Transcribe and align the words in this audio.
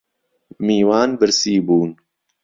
میوان 0.65 1.09
برسی 1.19 1.59
بوون 1.67 1.89